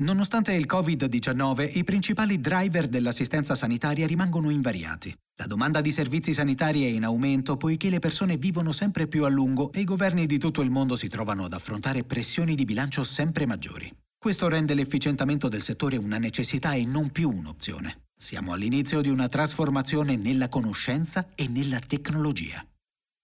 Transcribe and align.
Nonostante 0.00 0.52
il 0.52 0.66
Covid-19, 0.68 1.76
i 1.76 1.82
principali 1.82 2.40
driver 2.40 2.86
dell'assistenza 2.86 3.56
sanitaria 3.56 4.06
rimangono 4.06 4.48
invariati. 4.48 5.12
La 5.34 5.46
domanda 5.46 5.80
di 5.80 5.90
servizi 5.90 6.32
sanitari 6.32 6.84
è 6.84 6.86
in 6.86 7.02
aumento 7.02 7.56
poiché 7.56 7.90
le 7.90 7.98
persone 7.98 8.36
vivono 8.36 8.70
sempre 8.70 9.08
più 9.08 9.24
a 9.24 9.28
lungo 9.28 9.72
e 9.72 9.80
i 9.80 9.84
governi 9.84 10.26
di 10.26 10.38
tutto 10.38 10.62
il 10.62 10.70
mondo 10.70 10.94
si 10.94 11.08
trovano 11.08 11.44
ad 11.44 11.52
affrontare 11.52 12.04
pressioni 12.04 12.54
di 12.54 12.64
bilancio 12.64 13.02
sempre 13.02 13.44
maggiori. 13.44 13.92
Questo 14.16 14.46
rende 14.46 14.74
l'efficientamento 14.74 15.48
del 15.48 15.62
settore 15.62 15.96
una 15.96 16.18
necessità 16.18 16.74
e 16.74 16.84
non 16.84 17.10
più 17.10 17.30
un'opzione. 17.30 18.02
Siamo 18.16 18.52
all'inizio 18.52 19.00
di 19.00 19.08
una 19.08 19.28
trasformazione 19.28 20.16
nella 20.16 20.48
conoscenza 20.48 21.26
e 21.34 21.48
nella 21.48 21.80
tecnologia. 21.80 22.64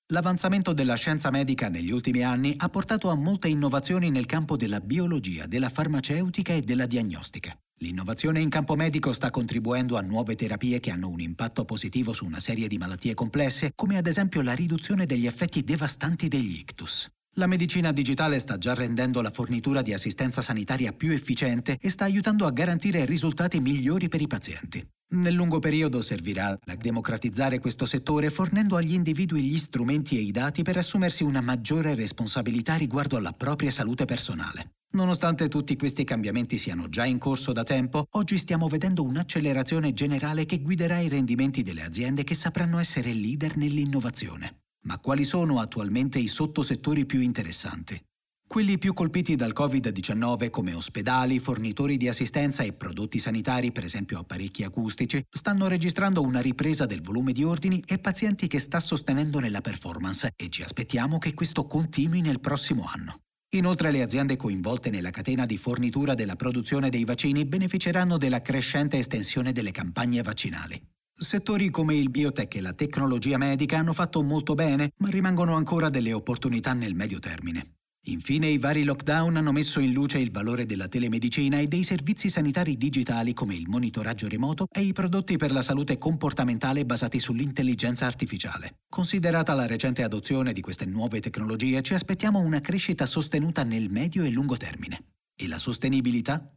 L'avanzamento 0.09 0.75
della 0.75 0.96
scienza 0.96 1.30
medica 1.30 1.70
negli 1.70 1.91
ultimi 1.91 2.23
anni 2.23 2.52
ha 2.59 2.68
portato 2.68 3.09
a 3.09 3.15
molte 3.15 3.48
innovazioni 3.48 4.10
nel 4.10 4.27
campo 4.27 4.55
della 4.55 4.80
biologia, 4.80 5.46
della 5.46 5.70
farmaceutica 5.70 6.52
e 6.52 6.60
della 6.60 6.84
diagnostica. 6.84 7.59
L'innovazione 7.79 8.41
in 8.41 8.51
campo 8.51 8.77
medico 8.77 9.15
sta 9.15 9.30
contribuendo 9.30 9.96
a 9.96 10.02
nuove 10.02 10.37
terapie 10.37 10.79
che 10.79 10.91
hanno 10.91 11.09
un 11.09 11.20
impatto 11.20 11.65
positivo 11.65 12.12
su 12.12 12.27
una 12.27 12.38
serie 12.38 12.69
di 12.69 12.77
malattie 12.77 13.15
complesse, 13.15 13.73
come 13.74 13.96
ad 13.96 14.06
esempio 14.06 14.43
la 14.43 14.52
riduzione 14.52 15.06
degli 15.06 15.27
effetti 15.27 15.65
devastanti 15.65 16.29
degli 16.29 16.59
ictus. 16.59 17.09
La 17.37 17.48
medicina 17.48 17.91
digitale 17.91 18.38
sta 18.38 18.59
già 18.59 18.74
rendendo 18.74 19.20
la 19.20 19.30
fornitura 19.33 19.83
di 19.83 19.93
assistenza 19.93 20.41
sanitaria 20.41 20.93
più 20.93 21.11
efficiente 21.11 21.77
e 21.80 21.91
sta 21.91 22.05
aiutando 22.05 22.47
a 22.47 22.52
garantire 22.52 23.05
risultati 23.05 23.59
migliori 23.59 24.09
per 24.09 24.20
i 24.20 24.29
pazienti. 24.29 24.87
Nel 25.15 25.34
lungo 25.34 25.59
periodo 25.59 26.01
servirà 26.01 26.51
a 26.51 26.74
democratizzare 26.77 27.59
questo 27.59 27.87
settore 27.87 28.30
fornendo 28.30 28.77
agli 28.77 28.95
individui 28.95 29.43
gli 29.43 29.59
strumenti 29.59 30.16
e 30.16 30.20
i 30.20 30.30
dati 30.30 30.62
per 30.62 30.77
assumersi 30.77 31.24
una 31.24 31.41
maggiore 31.41 31.95
responsabilità 31.95 32.77
riguardo 32.77 33.16
alla 33.16 33.33
propria 33.33 33.73
salute 33.73 34.05
personale. 34.05 34.71
Nonostante 34.93 35.49
tutti 35.49 35.77
questi 35.77 36.05
cambiamenti 36.05 36.57
siano 36.57 36.88
già 36.88 37.05
in 37.05 37.18
corso 37.18 37.52
da 37.52 37.65
tempo, 37.65 38.07
oggi 38.12 38.38
stiamo 38.38 38.68
vedendo 38.68 39.02
un'accelerazione 39.02 39.93
generale 39.93 40.45
che 40.45 40.60
guiderà 40.60 41.01
i 41.01 41.09
rendimenti 41.09 41.65
delle 41.65 41.82
aziende 41.82 42.23
che 42.23 42.37
sapranno 42.37 42.79
essere 42.79 43.12
leader 43.12 43.57
nell'innovazione. 43.57 44.59
Ma 44.87 44.99
quali 44.99 45.24
sono 45.24 45.60
attualmente 45.60 46.18
i 46.18 46.27
sottosettori 46.27 47.07
più 47.07 47.21
interessanti? 47.21 48.01
Quelli 48.46 48.77
più 48.77 48.93
colpiti 48.93 49.35
dal 49.35 49.54
Covid-19 49.57 50.51
come 50.51 50.74
ospedali, 50.74 51.38
fornitori 51.38 51.96
di 51.96 52.09
assistenza 52.09 52.63
e 52.63 52.74
prodotti 52.74 53.18
sanitari, 53.18 53.73
per 53.73 53.85
esempio 53.85 54.18
apparecchi 54.18 54.62
acustici, 54.62 55.24
stanno 55.29 55.66
registrando 55.66 56.21
una 56.21 56.40
ripresa 56.40 56.85
del 56.85 57.01
volume 57.01 57.32
di 57.32 57.43
ordini 57.43 57.82
e 57.87 57.99
pazienti 57.99 58.46
che 58.46 58.59
sta 58.59 58.79
sostenendo 58.79 59.38
nella 59.40 59.62
performance 59.62 60.30
e 60.37 60.51
ci 60.51 60.62
aspettiamo 60.62 61.18
che 61.18 61.32
questo 61.32 61.66
continui 61.66 62.21
nel 62.21 62.40
prossimo 62.40 62.85
anno. 62.87 63.21
Inoltre 63.55 63.90
le 63.90 64.03
aziende 64.03 64.37
coinvolte 64.37 64.91
nella 64.91 65.10
catena 65.10 65.47
di 65.47 65.56
fornitura 65.56 66.15
della 66.15 66.37
produzione 66.37 66.91
dei 66.91 67.05
vaccini 67.05 67.47
beneficeranno 67.47 68.19
della 68.19 68.43
crescente 68.43 68.99
estensione 68.99 69.53
delle 69.53 69.71
campagne 69.71 70.22
vaccinali. 70.22 70.81
Settori 71.25 71.71
come 71.71 71.94
il 71.94 72.11
biotech 72.11 72.56
e 72.56 72.61
la 72.61 72.75
tecnologia 72.75 73.39
medica 73.39 73.78
hanno 73.78 73.94
fatto 73.94 74.22
molto 74.22 74.53
bene, 74.53 74.91
ma 74.99 75.09
rimangono 75.09 75.56
ancora 75.56 75.89
delle 75.89 76.12
opportunità 76.12 76.75
nel 76.75 76.94
medio 76.94 77.19
termine. 77.19 77.77
Infine 78.09 78.47
i 78.49 78.59
vari 78.59 78.84
lockdown 78.84 79.37
hanno 79.37 79.50
messo 79.50 79.81
in 79.81 79.93
luce 79.93 80.19
il 80.19 80.31
valore 80.31 80.67
della 80.67 80.87
telemedicina 80.87 81.59
e 81.59 81.67
dei 81.67 81.83
servizi 81.83 82.28
sanitari 82.28 82.77
digitali 82.77 83.33
come 83.33 83.55
il 83.55 83.67
monitoraggio 83.69 84.28
remoto 84.28 84.67
e 84.71 84.83
i 84.83 84.93
prodotti 84.93 85.39
per 85.39 85.50
la 85.50 85.62
salute 85.62 85.97
comportamentale 85.97 86.84
basati 86.84 87.19
sull'intelligenza 87.19 88.05
artificiale. 88.05 88.81
Considerata 88.87 89.55
la 89.55 89.67
recente 89.67 90.03
adozione 90.03 90.53
di 90.53 90.61
queste 90.61 90.84
nuove 90.84 91.21
tecnologie, 91.21 91.81
ci 91.81 91.95
aspettiamo 91.95 92.39
una 92.41 92.61
crescita 92.61 93.06
sostenuta 93.06 93.62
nel 93.62 93.89
medio 93.89 94.25
e 94.25 94.28
lungo 94.28 94.59
termine. 94.59 95.03
E 95.34 95.49
la 95.49 95.59
sostenibilità? 95.59 96.55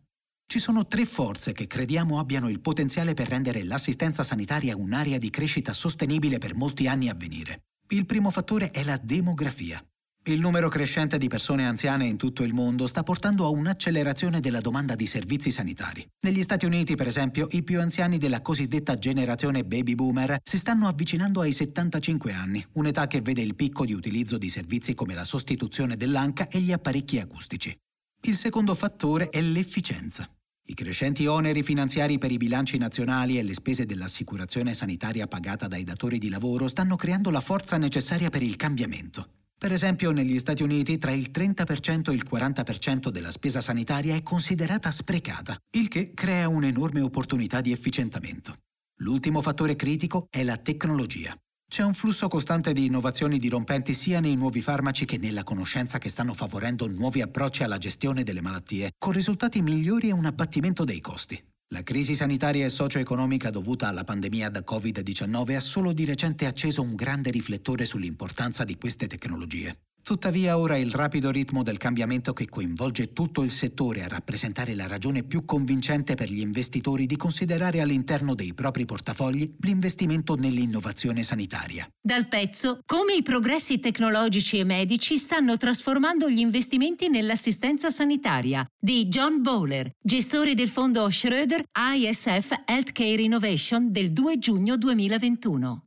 Ci 0.49 0.59
sono 0.59 0.87
tre 0.87 1.05
forze 1.05 1.51
che 1.51 1.67
crediamo 1.67 2.19
abbiano 2.19 2.47
il 2.47 2.61
potenziale 2.61 3.13
per 3.13 3.27
rendere 3.27 3.65
l'assistenza 3.65 4.23
sanitaria 4.23 4.77
un'area 4.77 5.17
di 5.17 5.29
crescita 5.29 5.73
sostenibile 5.73 6.37
per 6.37 6.55
molti 6.55 6.87
anni 6.87 7.09
a 7.09 7.13
venire. 7.13 7.63
Il 7.89 8.05
primo 8.05 8.31
fattore 8.31 8.71
è 8.71 8.85
la 8.85 8.97
demografia. 8.97 9.85
Il 10.23 10.39
numero 10.39 10.69
crescente 10.69 11.17
di 11.17 11.27
persone 11.27 11.67
anziane 11.67 12.07
in 12.07 12.15
tutto 12.15 12.43
il 12.43 12.53
mondo 12.53 12.87
sta 12.87 13.03
portando 13.03 13.43
a 13.43 13.49
un'accelerazione 13.49 14.39
della 14.39 14.61
domanda 14.61 14.95
di 14.95 15.05
servizi 15.05 15.51
sanitari. 15.51 16.07
Negli 16.21 16.41
Stati 16.41 16.65
Uniti, 16.65 16.95
per 16.95 17.07
esempio, 17.07 17.47
i 17.51 17.61
più 17.61 17.81
anziani 17.81 18.17
della 18.17 18.41
cosiddetta 18.41 18.97
generazione 18.97 19.65
baby 19.65 19.95
boomer 19.95 20.37
si 20.41 20.57
stanno 20.57 20.87
avvicinando 20.87 21.41
ai 21.41 21.51
75 21.51 22.31
anni, 22.31 22.65
un'età 22.75 23.07
che 23.07 23.19
vede 23.19 23.41
il 23.41 23.55
picco 23.55 23.83
di 23.83 23.91
utilizzo 23.91 24.37
di 24.37 24.47
servizi 24.47 24.93
come 24.93 25.13
la 25.13 25.25
sostituzione 25.25 25.97
dell'anca 25.97 26.47
e 26.47 26.61
gli 26.61 26.71
apparecchi 26.71 27.19
acustici. 27.19 27.77
Il 28.21 28.35
secondo 28.35 28.75
fattore 28.75 29.29
è 29.29 29.41
l'efficienza. 29.41 30.29
I 30.69 30.73
crescenti 30.73 31.25
oneri 31.27 31.63
finanziari 31.63 32.17
per 32.17 32.29
i 32.29 32.35
bilanci 32.35 32.77
nazionali 32.77 33.37
e 33.37 33.43
le 33.43 33.53
spese 33.53 33.85
dell'assicurazione 33.85 34.73
sanitaria 34.73 35.25
pagata 35.25 35.65
dai 35.65 35.85
datori 35.85 36.17
di 36.17 36.27
lavoro 36.27 36.67
stanno 36.67 36.97
creando 36.97 37.29
la 37.29 37.39
forza 37.39 37.77
necessaria 37.77 38.27
per 38.27 38.43
il 38.43 38.57
cambiamento. 38.57 39.29
Per 39.57 39.71
esempio, 39.71 40.11
negli 40.11 40.37
Stati 40.37 40.63
Uniti 40.63 40.97
tra 40.97 41.11
il 41.11 41.29
30% 41.33 42.11
e 42.11 42.13
il 42.13 42.27
40% 42.29 43.07
della 43.07 43.31
spesa 43.31 43.61
sanitaria 43.61 44.15
è 44.15 44.21
considerata 44.21 44.91
sprecata, 44.91 45.57
il 45.77 45.87
che 45.87 46.13
crea 46.13 46.49
un'enorme 46.49 46.99
opportunità 46.99 47.61
di 47.61 47.71
efficientamento. 47.71 48.57
L'ultimo 48.97 49.41
fattore 49.41 49.77
critico 49.77 50.27
è 50.29 50.43
la 50.43 50.57
tecnologia. 50.57 51.33
C'è 51.69 51.83
un 51.83 51.93
flusso 51.93 52.29
costante 52.29 52.71
di 52.71 52.85
innovazioni 52.85 53.39
dirompenti 53.39 53.93
sia 53.93 54.21
nei 54.21 54.35
nuovi 54.35 54.61
farmaci 54.61 55.05
che 55.05 55.17
nella 55.17 55.43
conoscenza 55.43 55.97
che 55.97 56.07
stanno 56.09 56.33
favorendo 56.33 56.87
nuovi 56.87 57.21
approcci 57.21 57.63
alla 57.63 57.77
gestione 57.77 58.23
delle 58.23 58.41
malattie, 58.41 58.91
con 58.97 59.11
risultati 59.11 59.61
migliori 59.61 60.07
e 60.07 60.13
un 60.13 60.25
abbattimento 60.25 60.85
dei 60.85 61.01
costi. 61.01 61.39
La 61.73 61.83
crisi 61.83 62.15
sanitaria 62.15 62.65
e 62.65 62.69
socio-economica 62.69 63.49
dovuta 63.49 63.89
alla 63.89 64.05
pandemia 64.05 64.49
da 64.49 64.63
Covid-19 64.65 65.55
ha 65.55 65.59
solo 65.59 65.91
di 65.91 66.05
recente 66.05 66.45
acceso 66.45 66.81
un 66.81 66.95
grande 66.95 67.29
riflettore 67.29 67.83
sull'importanza 67.83 68.63
di 68.63 68.77
queste 68.77 69.05
tecnologie. 69.07 69.86
Tuttavia 70.07 70.57
ora 70.57 70.77
il 70.77 70.91
rapido 70.91 71.31
ritmo 71.31 71.63
del 71.63 71.77
cambiamento 71.77 72.31
che 72.31 72.47
coinvolge 72.47 73.11
tutto 73.11 73.43
il 73.43 73.51
settore 73.51 74.05
a 74.05 74.07
rappresentare 74.07 74.73
la 74.73 74.87
ragione 74.87 75.23
più 75.23 75.43
convincente 75.43 76.15
per 76.15 76.31
gli 76.31 76.39
investitori 76.39 77.05
di 77.05 77.17
considerare 77.17 77.81
all'interno 77.81 78.33
dei 78.33 78.53
propri 78.53 78.85
portafogli 78.85 79.55
l'investimento 79.59 80.35
nell'innovazione 80.35 81.23
sanitaria. 81.23 81.85
Dal 82.01 82.29
pezzo 82.29 82.79
come 82.85 83.15
i 83.15 83.21
progressi 83.21 83.81
tecnologici 83.81 84.59
e 84.59 84.63
medici 84.63 85.17
stanno 85.17 85.57
trasformando 85.57 86.29
gli 86.29 86.39
investimenti 86.39 87.09
nell'assistenza 87.09 87.89
sanitaria 87.89 88.65
di 88.79 89.09
John 89.09 89.41
Bowler, 89.41 89.91
gestore 90.01 90.53
del 90.53 90.69
fondo 90.69 91.09
Schroeder 91.09 91.65
ISF 91.95 92.53
Healthcare 92.63 93.21
Innovation 93.21 93.91
del 93.91 94.13
2 94.13 94.39
giugno 94.39 94.77
2021. 94.77 95.86